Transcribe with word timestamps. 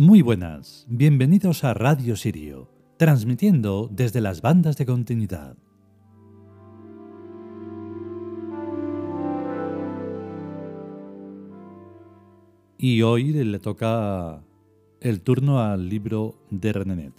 Muy 0.00 0.22
buenas, 0.22 0.86
bienvenidos 0.88 1.64
a 1.64 1.74
Radio 1.74 2.14
Sirio, 2.14 2.70
transmitiendo 2.98 3.90
desde 3.90 4.20
las 4.20 4.42
bandas 4.42 4.76
de 4.76 4.86
continuidad. 4.86 5.56
Y 12.78 13.02
hoy 13.02 13.32
le 13.32 13.58
toca 13.58 14.44
el 15.00 15.20
turno 15.22 15.58
al 15.58 15.88
libro 15.88 16.46
de 16.52 16.72
Renenet, 16.72 17.14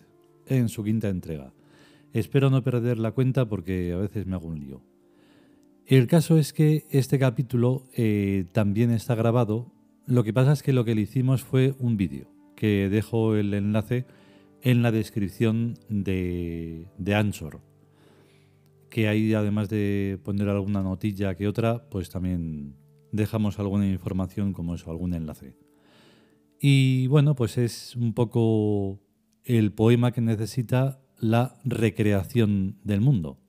en 0.46 0.70
su 0.70 0.82
quinta 0.82 1.10
entrega. 1.10 1.52
Espero 2.14 2.50
no 2.50 2.64
perder 2.64 2.98
la 2.98 3.12
cuenta 3.12 3.50
porque 3.50 3.92
a 3.92 3.98
veces 3.98 4.26
me 4.26 4.36
hago 4.36 4.48
un 4.48 4.58
lío. 4.58 4.82
El 5.86 6.08
caso 6.08 6.38
es 6.38 6.54
que 6.54 6.86
este 6.92 7.20
capítulo 7.20 7.84
eh, 7.94 8.46
también 8.54 8.92
está 8.92 9.16
grabado, 9.16 9.70
lo 10.06 10.24
que 10.24 10.32
pasa 10.32 10.54
es 10.54 10.64
que 10.64 10.72
lo 10.72 10.86
que 10.86 10.96
le 10.96 11.02
hicimos 11.02 11.44
fue 11.44 11.76
un 11.78 11.98
vídeo, 11.98 12.39
que 12.60 12.90
dejo 12.90 13.38
el 13.38 13.54
enlace 13.54 14.06
en 14.62 14.82
la 14.82 14.92
descripción 14.92 15.76
de, 15.88 16.88
de 16.98 17.16
Anchor, 17.16 17.62
que 18.90 19.08
ahí 19.08 19.34
además 19.34 19.70
de 19.70 20.20
poner 20.26 20.50
alguna 20.50 20.84
notilla 20.84 21.36
que 21.36 21.48
otra, 21.48 21.90
pues 21.90 22.10
también 22.10 22.76
dejamos 23.14 23.60
alguna 23.60 23.88
información 23.88 24.52
como 24.52 24.76
eso, 24.76 24.92
algún 24.92 25.14
enlace. 25.14 25.56
Y 26.60 27.08
bueno, 27.08 27.34
pues 27.34 27.58
es 27.58 27.96
un 27.96 28.14
poco 28.14 29.00
el 29.46 29.72
poema 29.72 30.12
que 30.12 30.20
necesita 30.20 31.00
la 31.18 31.56
recreación 31.64 32.78
del 32.84 33.00
mundo. 33.00 33.40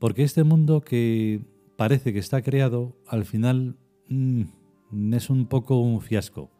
Porque 0.00 0.24
este 0.24 0.42
mundo 0.42 0.80
que 0.80 1.40
parece 1.76 2.12
que 2.12 2.18
está 2.18 2.42
creado, 2.42 2.98
al 3.06 3.26
final 3.26 3.76
mm, 4.08 5.12
es 5.12 5.30
un 5.30 5.46
poco 5.46 5.78
un 5.78 6.00
fiasco. 6.00 6.50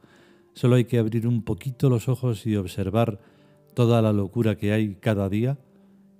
Solo 0.54 0.76
hay 0.76 0.84
que 0.84 0.98
abrir 0.98 1.26
un 1.26 1.42
poquito 1.42 1.90
los 1.90 2.08
ojos 2.08 2.46
y 2.46 2.56
observar 2.56 3.20
toda 3.74 4.00
la 4.00 4.12
locura 4.12 4.56
que 4.56 4.72
hay 4.72 4.94
cada 4.94 5.28
día 5.28 5.58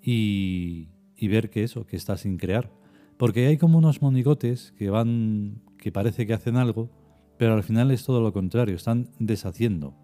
y, 0.02 0.88
y 1.16 1.28
ver 1.28 1.50
que 1.50 1.62
eso, 1.62 1.86
que 1.86 1.96
está 1.96 2.16
sin 2.16 2.36
crear. 2.36 2.70
Porque 3.16 3.46
hay 3.46 3.56
como 3.56 3.78
unos 3.78 4.02
monigotes 4.02 4.72
que 4.76 4.90
van 4.90 5.62
que 5.78 5.92
parece 5.92 6.26
que 6.26 6.34
hacen 6.34 6.56
algo, 6.56 6.90
pero 7.36 7.54
al 7.54 7.62
final 7.62 7.90
es 7.90 8.04
todo 8.04 8.20
lo 8.20 8.32
contrario, 8.32 8.74
están 8.74 9.10
deshaciendo 9.18 9.94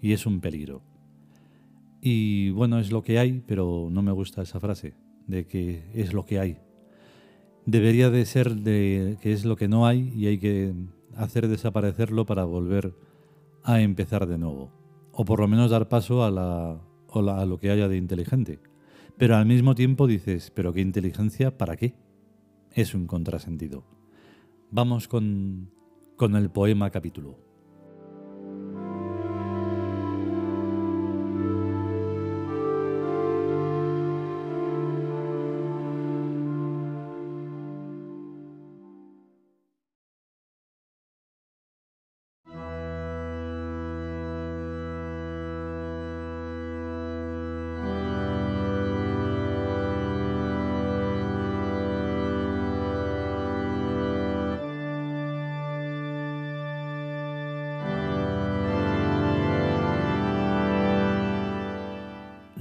y 0.00 0.12
es 0.12 0.26
un 0.26 0.40
peligro. 0.40 0.82
Y 2.00 2.50
bueno, 2.50 2.78
es 2.78 2.90
lo 2.90 3.02
que 3.02 3.18
hay, 3.18 3.42
pero 3.46 3.88
no 3.90 4.02
me 4.02 4.12
gusta 4.12 4.42
esa 4.42 4.60
frase 4.60 4.94
de 5.26 5.46
que 5.46 5.84
es 5.94 6.12
lo 6.12 6.24
que 6.26 6.38
hay. 6.38 6.58
Debería 7.64 8.10
de 8.10 8.26
ser 8.26 8.56
de 8.56 9.16
que 9.22 9.32
es 9.32 9.44
lo 9.44 9.56
que 9.56 9.68
no 9.68 9.86
hay 9.86 10.12
y 10.16 10.26
hay 10.26 10.38
que 10.38 10.74
hacer 11.16 11.48
desaparecerlo 11.48 12.26
para 12.26 12.44
volver 12.44 12.94
a 13.64 13.80
empezar 13.80 14.26
de 14.26 14.38
nuevo. 14.38 14.70
O 15.12 15.24
por 15.24 15.40
lo 15.40 15.48
menos 15.48 15.70
dar 15.70 15.88
paso 15.88 16.24
a, 16.24 16.30
la, 16.30 16.80
a 17.12 17.46
lo 17.46 17.58
que 17.58 17.70
haya 17.70 17.88
de 17.88 17.96
inteligente. 17.96 18.60
Pero 19.18 19.36
al 19.36 19.46
mismo 19.46 19.74
tiempo 19.74 20.06
dices, 20.06 20.50
¿pero 20.50 20.72
qué 20.72 20.80
inteligencia? 20.80 21.56
¿Para 21.56 21.76
qué? 21.76 21.94
Es 22.72 22.94
un 22.94 23.06
contrasentido. 23.06 23.84
Vamos 24.70 25.06
con, 25.06 25.70
con 26.16 26.34
el 26.34 26.50
poema 26.50 26.90
capítulo. 26.90 27.51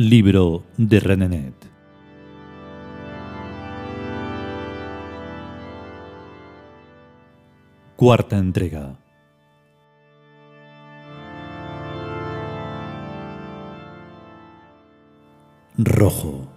Libro 0.09 0.63
de 0.77 0.99
Renenet. 0.99 1.53
Cuarta 7.95 8.35
entrega. 8.39 8.97
Rojo. 15.77 16.47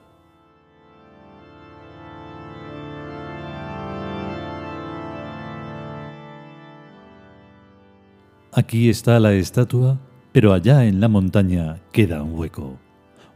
Aquí 8.53 8.89
está 8.89 9.21
la 9.21 9.35
estatua, 9.35 10.01
pero 10.33 10.55
allá 10.55 10.87
en 10.87 10.99
la 10.99 11.09
montaña 11.09 11.83
queda 11.93 12.23
un 12.23 12.39
hueco 12.39 12.79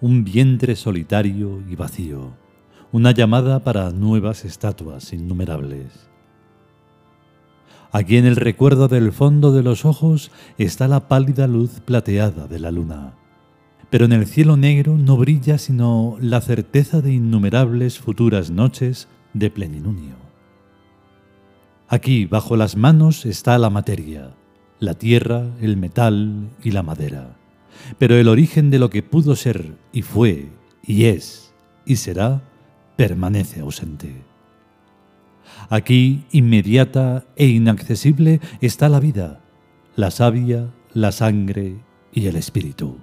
un 0.00 0.22
vientre 0.22 0.76
solitario 0.76 1.60
y 1.68 1.74
vacío, 1.74 2.32
una 2.92 3.10
llamada 3.10 3.64
para 3.64 3.90
nuevas 3.90 4.44
estatuas 4.44 5.12
innumerables. 5.12 6.08
Aquí 7.90 8.16
en 8.16 8.26
el 8.26 8.36
recuerdo 8.36 8.86
del 8.86 9.12
fondo 9.12 9.52
de 9.52 9.62
los 9.62 9.84
ojos 9.84 10.30
está 10.56 10.86
la 10.86 11.08
pálida 11.08 11.48
luz 11.48 11.80
plateada 11.80 12.46
de 12.46 12.60
la 12.60 12.70
luna, 12.70 13.14
pero 13.90 14.04
en 14.04 14.12
el 14.12 14.26
cielo 14.26 14.56
negro 14.56 14.96
no 14.96 15.16
brilla 15.16 15.58
sino 15.58 16.16
la 16.20 16.40
certeza 16.42 17.00
de 17.00 17.14
innumerables 17.14 17.98
futuras 17.98 18.50
noches 18.50 19.08
de 19.32 19.50
plenilunio. 19.50 20.14
Aquí, 21.88 22.26
bajo 22.26 22.56
las 22.56 22.76
manos, 22.76 23.26
está 23.26 23.58
la 23.58 23.70
materia, 23.70 24.34
la 24.78 24.94
tierra, 24.94 25.46
el 25.60 25.76
metal 25.76 26.50
y 26.62 26.70
la 26.70 26.82
madera 26.82 27.37
pero 27.98 28.16
el 28.16 28.28
origen 28.28 28.70
de 28.70 28.78
lo 28.78 28.90
que 28.90 29.02
pudo 29.02 29.36
ser 29.36 29.76
y 29.92 30.02
fue 30.02 30.48
y 30.82 31.04
es 31.04 31.54
y 31.84 31.96
será 31.96 32.42
permanece 32.96 33.60
ausente. 33.60 34.24
Aquí, 35.70 36.24
inmediata 36.32 37.24
e 37.36 37.46
inaccesible, 37.46 38.40
está 38.60 38.88
la 38.88 39.00
vida, 39.00 39.40
la 39.96 40.10
savia, 40.10 40.72
la 40.92 41.12
sangre 41.12 41.78
y 42.12 42.26
el 42.26 42.36
espíritu. 42.36 42.98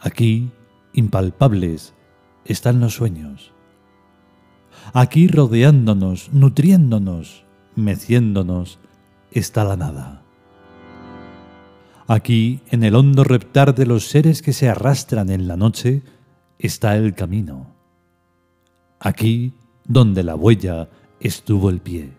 Aquí, 0.00 0.50
impalpables, 0.92 1.94
están 2.44 2.80
los 2.80 2.94
sueños. 2.94 3.52
Aquí, 4.92 5.28
rodeándonos, 5.28 6.32
nutriéndonos, 6.32 7.44
meciéndonos, 7.74 8.78
está 9.30 9.64
la 9.64 9.76
nada. 9.76 10.25
Aquí, 12.08 12.60
en 12.70 12.84
el 12.84 12.94
hondo 12.94 13.24
reptar 13.24 13.74
de 13.74 13.84
los 13.84 14.06
seres 14.06 14.40
que 14.40 14.52
se 14.52 14.68
arrastran 14.68 15.28
en 15.28 15.48
la 15.48 15.56
noche, 15.56 16.02
está 16.58 16.96
el 16.96 17.14
camino. 17.14 17.74
Aquí, 19.00 19.54
donde 19.84 20.22
la 20.22 20.36
huella 20.36 20.88
estuvo 21.18 21.68
el 21.68 21.80
pie. 21.80 22.12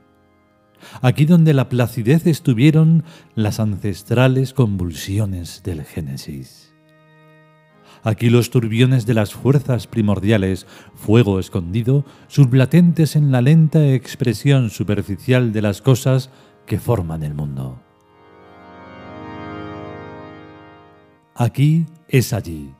Aquí 1.01 1.25
donde 1.25 1.53
la 1.53 1.69
placidez 1.69 2.27
estuvieron 2.27 3.05
las 3.33 3.61
ancestrales 3.61 4.53
convulsiones 4.53 5.63
del 5.63 5.83
Génesis. 5.83 6.73
Aquí 8.03 8.29
los 8.29 8.49
turbiones 8.51 9.05
de 9.05 9.13
las 9.13 9.33
fuerzas 9.33 9.87
primordiales, 9.87 10.67
fuego 10.95 11.39
escondido, 11.39 12.05
sublatentes 12.27 13.15
en 13.15 13.31
la 13.31 13.41
lenta 13.41 13.93
expresión 13.93 14.69
superficial 14.69 15.51
de 15.53 15.61
las 15.61 15.81
cosas 15.81 16.29
que 16.65 16.77
forman 16.77 17.23
el 17.23 17.33
mundo. 17.33 17.86
Aquí 21.39 21.85
es 22.07 22.33
allí. 22.33 22.73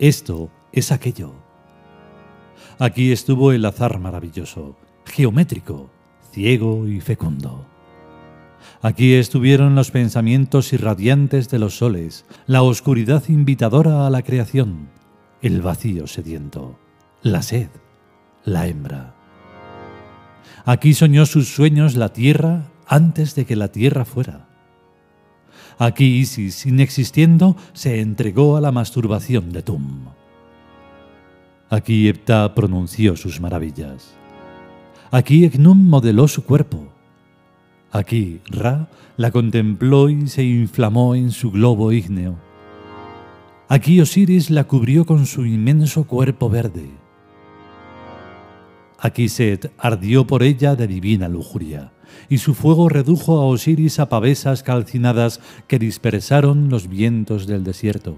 Esto 0.00 0.50
es 0.72 0.90
aquello. 0.90 1.32
Aquí 2.80 3.12
estuvo 3.12 3.52
el 3.52 3.64
azar 3.64 4.00
maravilloso, 4.00 4.76
geométrico, 5.04 5.88
ciego 6.32 6.88
y 6.88 7.00
fecundo. 7.00 7.64
Aquí 8.80 9.14
estuvieron 9.14 9.76
los 9.76 9.92
pensamientos 9.92 10.72
irradiantes 10.72 11.50
de 11.50 11.60
los 11.60 11.76
soles, 11.76 12.24
la 12.48 12.62
oscuridad 12.62 13.22
invitadora 13.28 14.08
a 14.08 14.10
la 14.10 14.22
creación, 14.22 14.88
el 15.40 15.62
vacío 15.62 16.08
sediento, 16.08 16.80
la 17.22 17.42
sed, 17.42 17.68
la 18.44 18.66
hembra. 18.66 19.14
Aquí 20.64 20.94
soñó 20.94 21.26
sus 21.26 21.54
sueños 21.54 21.94
la 21.94 22.12
tierra 22.12 22.72
antes 22.88 23.36
de 23.36 23.44
que 23.44 23.54
la 23.54 23.68
tierra 23.68 24.04
fuera. 24.04 24.51
Aquí 25.78 26.18
Isis, 26.18 26.66
inexistiendo, 26.66 27.56
se 27.72 28.00
entregó 28.00 28.56
a 28.56 28.60
la 28.60 28.72
masturbación 28.72 29.52
de 29.52 29.62
Tum. 29.62 30.06
Aquí 31.70 32.08
Epta 32.08 32.54
pronunció 32.54 33.16
sus 33.16 33.40
maravillas. 33.40 34.14
Aquí 35.10 35.44
Egnum 35.44 35.88
modeló 35.88 36.28
su 36.28 36.44
cuerpo. 36.44 36.92
Aquí 37.90 38.40
Ra 38.46 38.88
la 39.16 39.30
contempló 39.30 40.08
y 40.08 40.26
se 40.26 40.42
inflamó 40.42 41.14
en 41.14 41.30
su 41.30 41.50
globo 41.50 41.92
ígneo. 41.92 42.36
Aquí 43.68 44.00
Osiris 44.00 44.50
la 44.50 44.64
cubrió 44.64 45.04
con 45.06 45.26
su 45.26 45.46
inmenso 45.46 46.04
cuerpo 46.04 46.50
verde. 46.50 46.90
Aquí 48.98 49.28
Set 49.28 49.72
ardió 49.78 50.26
por 50.26 50.42
ella 50.42 50.76
de 50.76 50.86
divina 50.86 51.28
lujuria, 51.28 51.91
y 52.28 52.38
su 52.38 52.54
fuego 52.54 52.88
redujo 52.88 53.40
a 53.40 53.46
Osiris 53.46 53.98
a 53.98 54.08
pavesas 54.08 54.62
calcinadas 54.62 55.40
que 55.66 55.78
dispersaron 55.78 56.68
los 56.68 56.88
vientos 56.88 57.46
del 57.46 57.64
desierto. 57.64 58.16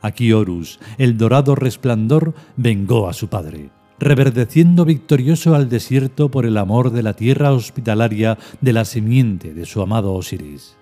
Aquí 0.00 0.32
Horus, 0.32 0.78
el 0.96 1.16
dorado 1.16 1.54
resplandor, 1.54 2.34
vengó 2.56 3.08
a 3.08 3.12
su 3.12 3.28
padre, 3.28 3.70
reverdeciendo 3.98 4.84
victorioso 4.84 5.54
al 5.54 5.68
desierto 5.68 6.30
por 6.30 6.46
el 6.46 6.56
amor 6.56 6.92
de 6.92 7.02
la 7.02 7.14
tierra 7.14 7.52
hospitalaria 7.52 8.38
de 8.60 8.72
la 8.72 8.84
simiente 8.84 9.54
de 9.54 9.66
su 9.66 9.82
amado 9.82 10.14
Osiris. 10.14 10.76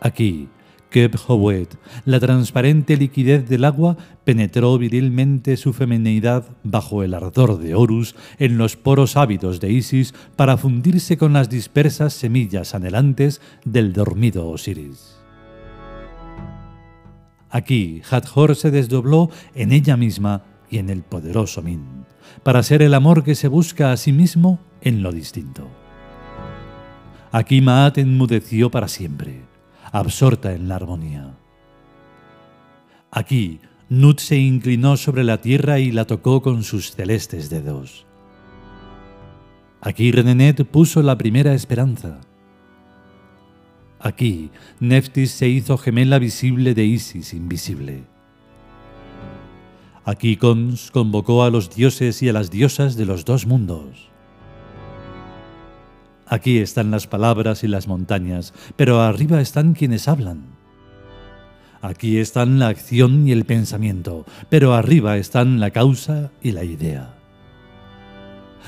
Aquí, 0.00 0.48
Keb 0.90 1.16
la 2.04 2.20
transparente 2.20 2.96
liquidez 2.96 3.48
del 3.48 3.64
agua, 3.64 3.96
penetró 4.24 4.76
virilmente 4.76 5.56
su 5.56 5.72
feminidad 5.72 6.44
bajo 6.64 7.02
el 7.02 7.14
ardor 7.14 7.58
de 7.58 7.74
Horus 7.74 8.16
en 8.38 8.58
los 8.58 8.76
poros 8.76 9.16
ávidos 9.16 9.60
de 9.60 9.72
Isis 9.72 10.14
para 10.36 10.56
fundirse 10.56 11.16
con 11.16 11.32
las 11.32 11.48
dispersas 11.48 12.12
semillas 12.12 12.74
anhelantes 12.74 13.40
del 13.64 13.92
dormido 13.92 14.48
Osiris. 14.48 15.16
Aquí 17.50 18.02
Hathor 18.10 18.54
se 18.56 18.70
desdobló 18.70 19.30
en 19.54 19.72
ella 19.72 19.96
misma 19.96 20.42
y 20.70 20.78
en 20.78 20.88
el 20.90 21.02
poderoso 21.02 21.62
Min, 21.62 22.04
para 22.42 22.62
ser 22.62 22.82
el 22.82 22.94
amor 22.94 23.24
que 23.24 23.34
se 23.34 23.48
busca 23.48 23.92
a 23.92 23.96
sí 23.96 24.12
mismo 24.12 24.60
en 24.80 25.02
lo 25.02 25.12
distinto. 25.12 25.68
Aquí 27.32 27.60
Maat 27.60 27.98
enmudeció 27.98 28.70
para 28.70 28.88
siempre, 28.88 29.49
absorta 29.92 30.52
en 30.52 30.68
la 30.68 30.76
armonía. 30.76 31.36
Aquí 33.10 33.60
Nut 33.88 34.20
se 34.20 34.36
inclinó 34.36 34.96
sobre 34.96 35.24
la 35.24 35.40
tierra 35.40 35.80
y 35.80 35.90
la 35.90 36.04
tocó 36.04 36.42
con 36.42 36.62
sus 36.62 36.92
celestes 36.92 37.50
dedos. 37.50 38.06
Aquí 39.80 40.12
Renenet 40.12 40.64
puso 40.64 41.02
la 41.02 41.16
primera 41.18 41.54
esperanza. 41.54 42.20
Aquí, 43.98 44.50
Neftis 44.78 45.30
se 45.32 45.48
hizo 45.48 45.76
gemela 45.76 46.18
visible 46.18 46.74
de 46.74 46.84
Isis 46.84 47.34
invisible. 47.34 48.04
Aquí 50.04 50.36
Cons 50.36 50.90
convocó 50.90 51.44
a 51.44 51.50
los 51.50 51.74
dioses 51.74 52.22
y 52.22 52.28
a 52.28 52.32
las 52.32 52.50
diosas 52.50 52.96
de 52.96 53.06
los 53.06 53.24
dos 53.24 53.46
mundos. 53.46 54.09
Aquí 56.30 56.58
están 56.58 56.92
las 56.92 57.08
palabras 57.08 57.64
y 57.64 57.68
las 57.68 57.88
montañas, 57.88 58.54
pero 58.76 59.02
arriba 59.02 59.40
están 59.40 59.74
quienes 59.74 60.06
hablan. 60.06 60.44
Aquí 61.82 62.18
están 62.18 62.60
la 62.60 62.68
acción 62.68 63.26
y 63.26 63.32
el 63.32 63.44
pensamiento, 63.44 64.24
pero 64.48 64.74
arriba 64.74 65.16
están 65.16 65.58
la 65.58 65.72
causa 65.72 66.30
y 66.40 66.52
la 66.52 66.62
idea. 66.62 67.16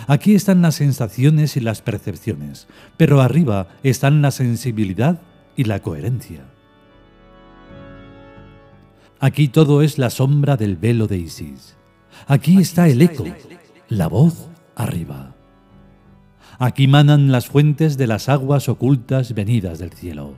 Aquí 0.09 0.35
están 0.35 0.61
las 0.61 0.75
sensaciones 0.75 1.57
y 1.57 1.61
las 1.61 1.83
percepciones, 1.83 2.67
pero 2.97 3.21
arriba 3.21 3.69
están 3.85 4.23
la 4.23 4.33
sensibilidad 4.33 5.21
y 5.55 5.63
la 5.63 5.79
coherencia. 5.79 6.41
Aquí 9.21 9.47
todo 9.47 9.83
es 9.83 9.99
la 9.99 10.11
sombra 10.11 10.57
del 10.57 10.77
velo 10.77 11.07
de 11.07 11.19
Isis. 11.19 11.77
Aquí 12.27 12.59
está 12.59 12.89
el 12.89 13.03
eco, 13.03 13.25
la 13.89 14.09
voz 14.09 14.49
arriba. 14.75 15.32
Aquí 16.63 16.87
manan 16.87 17.33
las 17.33 17.49
fuentes 17.49 17.97
de 17.97 18.07
las 18.07 18.29
aguas 18.29 18.69
ocultas 18.69 19.35
venidas 19.35 19.81
del 19.81 19.91
cielo. 19.91 20.35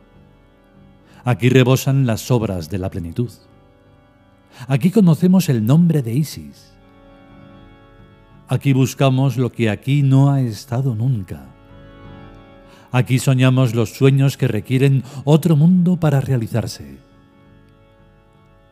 Aquí 1.22 1.50
rebosan 1.50 2.06
las 2.06 2.30
obras 2.30 2.70
de 2.70 2.78
la 2.78 2.88
plenitud. 2.88 3.30
Aquí 4.66 4.90
conocemos 4.90 5.50
el 5.50 5.66
nombre 5.66 6.00
de 6.00 6.14
Isis. 6.14 6.72
Aquí 8.48 8.72
buscamos 8.72 9.36
lo 9.36 9.52
que 9.52 9.68
aquí 9.68 10.02
no 10.02 10.32
ha 10.32 10.40
estado 10.40 10.94
nunca. 10.94 11.44
Aquí 12.90 13.18
soñamos 13.18 13.74
los 13.74 13.90
sueños 13.92 14.38
que 14.38 14.48
requieren 14.48 15.04
otro 15.24 15.56
mundo 15.56 16.00
para 16.00 16.22
realizarse. 16.22 17.00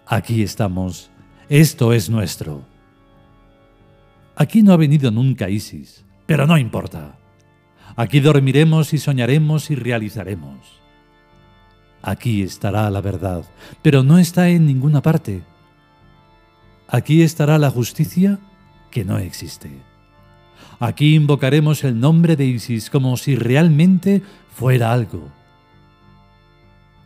Aquí 0.07 0.43
estamos. 0.43 1.11
Esto 1.51 1.93
es 1.93 2.09
nuestro. 2.09 2.65
Aquí 4.37 4.63
no 4.63 4.73
ha 4.73 4.79
venido 4.79 5.11
nunca 5.11 5.51
Isis, 5.51 6.03
pero 6.25 6.47
no 6.47 6.57
importa. 6.57 7.19
Aquí 7.97 8.21
dormiremos 8.21 8.93
y 8.93 8.99
soñaremos 8.99 9.71
y 9.71 9.75
realizaremos. 9.75 10.81
Aquí 12.03 12.43
estará 12.43 12.91
la 12.91 13.01
verdad, 13.01 13.45
pero 13.83 14.03
no 14.03 14.19
está 14.19 14.49
en 14.49 14.67
ninguna 14.67 15.03
parte. 15.03 15.43
Aquí 16.89 17.23
estará 17.23 17.59
la 17.59 17.71
justicia 17.71 18.39
que 18.91 19.05
no 19.05 19.19
existe. 19.19 19.71
Aquí 20.81 21.15
invocaremos 21.15 21.85
el 21.85 22.01
nombre 22.01 22.35
de 22.35 22.47
Isis 22.47 22.91
como 22.91 23.17
si 23.17 23.37
realmente 23.37 24.23
fuera 24.53 24.93
algo. 24.93 25.31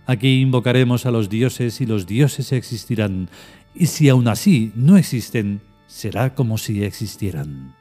Aquí 0.07 0.41
invocaremos 0.41 1.05
a 1.05 1.11
los 1.11 1.29
dioses 1.29 1.81
y 1.81 1.87
los 1.87 2.07
dioses 2.07 2.53
existirán, 2.53 3.29
y 3.75 3.87
si 3.87 4.09
aún 4.09 4.29
así 4.29 4.73
no 4.77 4.97
existen, 4.97 5.61
será 5.87 6.35
como 6.35 6.59
si 6.59 6.85
existieran. 6.85 7.75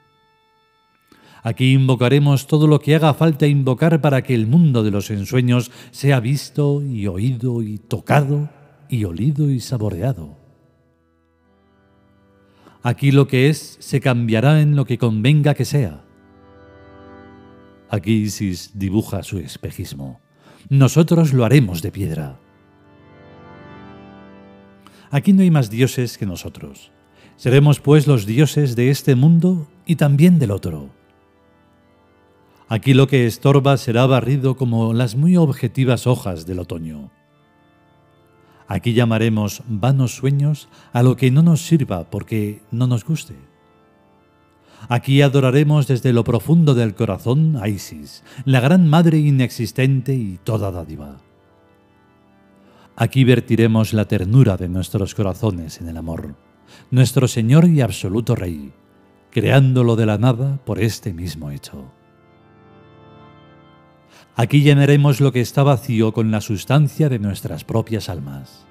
Aquí 1.46 1.74
invocaremos 1.74 2.48
todo 2.48 2.66
lo 2.66 2.80
que 2.80 2.96
haga 2.96 3.14
falta 3.14 3.46
invocar 3.46 4.02
para 4.02 4.24
que 4.24 4.34
el 4.34 4.48
mundo 4.48 4.82
de 4.82 4.90
los 4.90 5.12
ensueños 5.12 5.70
sea 5.92 6.20
visto 6.20 6.82
y 6.82 7.06
oído 7.06 7.62
y 7.62 7.78
tocado 7.78 8.50
y 8.90 9.04
olido 9.04 9.52
y 9.52 9.60
saboreado. 9.60 10.40
Aquí 12.82 13.12
lo 13.12 13.28
que 13.28 13.50
es 13.50 13.78
se 13.80 14.02
cambiará 14.02 14.60
en 14.60 14.75
lo 14.75 14.86
que 14.86 14.98
convenga 14.98 15.54
que 15.54 15.66
sea. 15.66 16.04
Aquí 17.92 18.14
Isis 18.14 18.72
dibuja 18.74 19.22
su 19.22 19.38
espejismo. 19.38 20.20
Nosotros 20.70 21.32
lo 21.32 21.46
haremos 21.46 21.84
de 21.84 21.92
piedra. 21.92 22.40
Aquí 25.12 25.32
no 25.32 25.44
hay 25.44 25.52
más 25.52 25.70
dioses 25.70 26.18
que 26.18 26.25
nosotros. 26.25 26.92
Seremos 27.36 27.80
pues 27.82 28.08
los 28.08 28.25
dioses 28.25 28.75
de 28.75 28.90
este 28.90 29.14
mundo 29.14 29.68
y 29.86 29.98
también 29.98 30.40
del 30.40 30.50
otro. 30.50 30.95
Aquí 32.68 32.94
lo 32.96 33.08
que 33.08 33.28
estorba 33.28 33.78
será 33.78 34.08
barrido 34.08 34.56
como 34.58 34.94
las 34.94 35.16
muy 35.16 35.38
objetivas 35.38 36.08
hojas 36.08 36.48
del 36.48 36.60
otoño. 36.60 37.12
Aquí 38.68 38.94
llamaremos 38.94 39.62
vanos 39.68 40.16
sueños 40.16 40.68
a 40.92 41.04
lo 41.04 41.16
que 41.16 41.30
no 41.30 41.44
nos 41.44 41.62
sirva 41.62 42.10
porque 42.10 42.64
no 42.72 42.88
nos 42.88 43.06
guste. 43.06 43.36
Aquí 44.90 45.22
adoraremos 45.22 45.88
desde 45.88 46.14
lo 46.14 46.24
profundo 46.24 46.74
del 46.74 46.96
corazón 46.96 47.58
a 47.62 47.68
Isis, 47.68 48.24
la 48.46 48.60
gran 48.60 48.88
madre 48.88 49.20
inexistente 49.20 50.16
y 50.16 50.40
toda 50.44 50.72
dádiva. 50.72 51.18
Aquí 52.96 53.24
vertiremos 53.24 53.94
la 53.94 54.06
ternura 54.06 54.58
de 54.58 54.70
nuestros 54.70 55.14
corazones 55.14 55.82
en 55.82 55.90
el 55.90 55.98
amor, 55.98 56.36
nuestro 56.92 57.28
Señor 57.28 57.66
y 57.68 57.82
absoluto 57.82 58.36
Rey, 58.36 58.74
creándolo 59.32 59.96
de 59.96 60.06
la 60.06 60.18
nada 60.18 60.60
por 60.66 60.80
este 60.80 61.14
mismo 61.14 61.52
hecho. 61.52 61.92
Aquí 64.36 64.62
llenaremos 64.62 65.22
lo 65.22 65.32
que 65.32 65.39
está 65.39 65.63
vacío 65.63 66.12
con 66.12 66.30
la 66.30 66.42
sustancia 66.42 67.08
de 67.08 67.20
nuestras 67.20 67.63
propias 67.63 68.10
almas. 68.10 68.65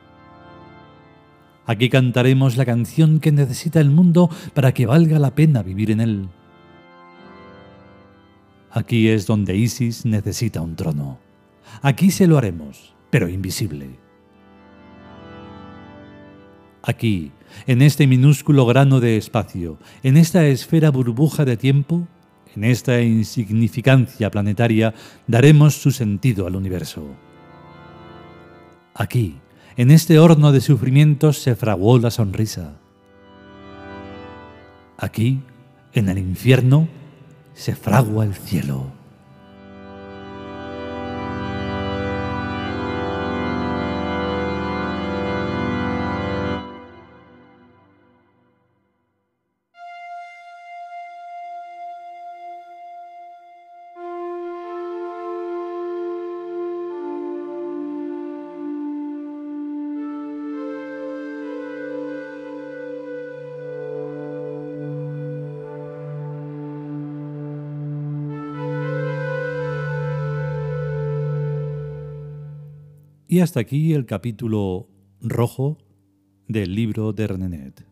Aquí 1.66 1.88
cantaremos 1.88 2.58
la 2.58 2.66
canción 2.66 3.18
que 3.18 3.32
necesita 3.32 3.80
el 3.80 3.90
mundo 3.90 4.28
para 4.52 4.72
que 4.72 4.84
valga 4.84 5.18
la 5.18 5.34
pena 5.34 5.62
vivir 5.62 5.90
en 5.90 6.00
él. 6.00 6.28
Aquí 8.70 9.08
es 9.08 9.26
donde 9.26 9.56
Isis 9.56 10.04
necesita 10.04 10.60
un 10.60 10.76
trono. 10.76 11.18
Aquí 11.80 12.10
se 12.10 12.26
lo 12.26 12.36
haremos, 12.36 12.94
pero 13.08 13.28
invisible. 13.28 13.98
Aquí, 16.82 17.32
en 17.66 17.80
este 17.80 18.06
minúsculo 18.06 18.66
grano 18.66 19.00
de 19.00 19.16
espacio, 19.16 19.78
en 20.02 20.18
esta 20.18 20.44
esfera 20.46 20.90
burbuja 20.90 21.46
de 21.46 21.56
tiempo, 21.56 22.06
en 22.56 22.64
esta 22.64 23.00
insignificancia 23.00 24.30
planetaria 24.30 24.94
daremos 25.26 25.74
su 25.74 25.90
sentido 25.90 26.46
al 26.46 26.56
universo. 26.56 27.04
Aquí, 28.94 29.40
en 29.76 29.90
este 29.90 30.18
horno 30.18 30.52
de 30.52 30.60
sufrimientos, 30.60 31.38
se 31.38 31.56
fraguó 31.56 31.98
la 31.98 32.10
sonrisa. 32.10 32.74
Aquí, 34.96 35.40
en 35.92 36.08
el 36.08 36.18
infierno, 36.18 36.88
se 37.54 37.74
fragua 37.74 38.24
el 38.24 38.34
cielo. 38.34 38.92
Y 73.34 73.40
hasta 73.40 73.58
aquí 73.58 73.94
el 73.94 74.06
capítulo 74.06 74.86
rojo 75.20 75.76
del 76.46 76.72
libro 76.72 77.12
de 77.12 77.26
Renenet. 77.26 77.84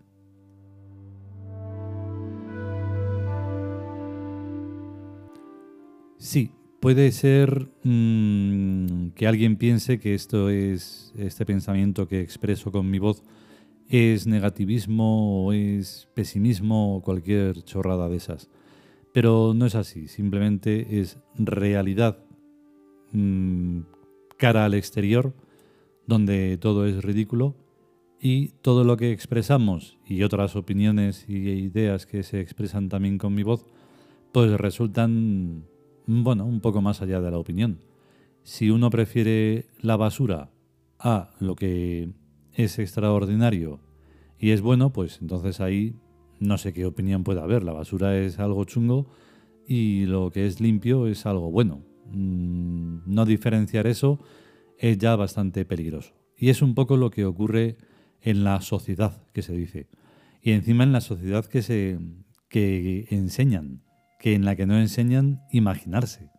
Sí, 6.16 6.52
puede 6.78 7.10
ser 7.10 7.68
mm, 7.82 9.08
que 9.16 9.26
alguien 9.26 9.56
piense 9.56 9.98
que 9.98 10.14
esto 10.14 10.48
es 10.48 11.12
este 11.18 11.44
pensamiento 11.44 12.06
que 12.06 12.20
expreso 12.20 12.70
con 12.70 12.88
mi 12.88 13.00
voz 13.00 13.24
es 13.88 14.28
negativismo 14.28 15.46
o 15.46 15.52
es 15.52 16.08
pesimismo 16.14 16.94
o 16.94 17.02
cualquier 17.02 17.64
chorrada 17.64 18.08
de 18.08 18.18
esas. 18.18 18.48
Pero 19.12 19.54
no 19.56 19.66
es 19.66 19.74
así, 19.74 20.06
simplemente 20.06 21.00
es 21.00 21.18
realidad 21.34 22.24
mm, 23.10 23.80
cara 24.42 24.64
al 24.64 24.74
exterior, 24.74 25.36
donde 26.04 26.58
todo 26.58 26.84
es 26.84 27.04
ridículo 27.04 27.54
y 28.20 28.48
todo 28.60 28.82
lo 28.82 28.96
que 28.96 29.12
expresamos 29.12 30.00
y 30.04 30.24
otras 30.24 30.56
opiniones 30.56 31.26
y 31.28 31.36
ideas 31.48 32.06
que 32.06 32.24
se 32.24 32.40
expresan 32.40 32.88
también 32.88 33.18
con 33.18 33.36
mi 33.36 33.44
voz, 33.44 33.64
pues 34.32 34.50
resultan 34.58 35.68
bueno, 36.08 36.44
un 36.44 36.60
poco 36.60 36.82
más 36.82 37.02
allá 37.02 37.20
de 37.20 37.30
la 37.30 37.38
opinión. 37.38 37.84
Si 38.42 38.68
uno 38.70 38.90
prefiere 38.90 39.66
la 39.80 39.96
basura 39.96 40.50
a 40.98 41.30
lo 41.38 41.54
que 41.54 42.10
es 42.52 42.80
extraordinario 42.80 43.78
y 44.40 44.50
es 44.50 44.60
bueno, 44.60 44.92
pues 44.92 45.20
entonces 45.22 45.60
ahí 45.60 45.94
no 46.40 46.58
sé 46.58 46.72
qué 46.72 46.84
opinión 46.84 47.22
puede 47.22 47.40
haber. 47.40 47.62
La 47.62 47.74
basura 47.74 48.18
es 48.18 48.40
algo 48.40 48.64
chungo 48.64 49.06
y 49.68 50.06
lo 50.06 50.32
que 50.32 50.48
es 50.48 50.60
limpio 50.60 51.06
es 51.06 51.26
algo 51.26 51.52
bueno. 51.52 51.91
Mm, 52.12 53.02
no 53.06 53.24
diferenciar 53.24 53.86
eso 53.86 54.20
es 54.78 54.98
ya 54.98 55.16
bastante 55.16 55.64
peligroso. 55.64 56.14
Y 56.36 56.50
es 56.50 56.62
un 56.62 56.74
poco 56.74 56.96
lo 56.96 57.10
que 57.10 57.24
ocurre 57.24 57.76
en 58.20 58.44
la 58.44 58.60
sociedad 58.60 59.22
que 59.32 59.42
se 59.42 59.54
dice. 59.54 59.88
Y 60.42 60.52
encima 60.52 60.84
en 60.84 60.92
la 60.92 61.00
sociedad 61.00 61.44
que 61.46 61.62
se 61.62 61.98
que 62.48 63.06
enseñan 63.10 63.82
que 64.22 64.34
en 64.34 64.44
la 64.44 64.54
que 64.54 64.66
no 64.66 64.78
enseñan 64.78 65.42
imaginarse. 65.50 66.30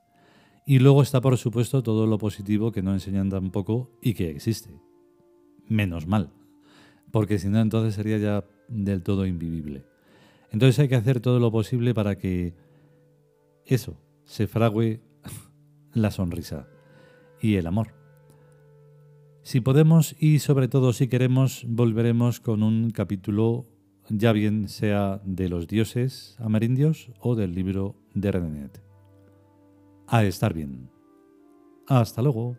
Y 0.65 0.79
luego 0.79 1.01
está, 1.01 1.19
por 1.19 1.37
supuesto, 1.37 1.83
todo 1.83 2.07
lo 2.07 2.17
positivo 2.17 2.71
que 2.71 2.81
no 2.81 2.93
enseñan 2.93 3.29
tampoco 3.29 3.99
y 4.01 4.13
que 4.13 4.29
existe. 4.29 4.79
Menos 5.67 6.07
mal, 6.07 6.31
porque 7.11 7.39
si 7.39 7.49
no, 7.49 7.59
entonces 7.59 7.95
sería 7.95 8.17
ya 8.17 8.45
del 8.69 9.03
todo 9.03 9.25
invivible. 9.25 9.85
Entonces 10.51 10.79
hay 10.79 10.87
que 10.87 10.95
hacer 10.95 11.19
todo 11.19 11.39
lo 11.39 11.51
posible 11.51 11.93
para 11.93 12.17
que 12.17 12.53
eso 13.65 13.97
se 14.23 14.47
frague 14.47 15.01
la 15.93 16.11
sonrisa 16.11 16.67
y 17.41 17.55
el 17.55 17.67
amor. 17.67 17.95
Si 19.41 19.59
podemos 19.59 20.15
y 20.19 20.39
sobre 20.39 20.67
todo 20.67 20.93
si 20.93 21.07
queremos, 21.07 21.65
volveremos 21.67 22.39
con 22.39 22.63
un 22.63 22.91
capítulo 22.91 23.67
ya 24.09 24.31
bien 24.31 24.67
sea 24.67 25.21
de 25.25 25.49
los 25.49 25.67
dioses 25.67 26.37
amerindios 26.39 27.11
o 27.19 27.35
del 27.35 27.53
libro 27.53 27.95
de 28.13 28.31
Renenet. 28.31 28.81
A 30.07 30.23
estar 30.23 30.53
bien. 30.53 30.89
Hasta 31.87 32.21
luego. 32.21 32.57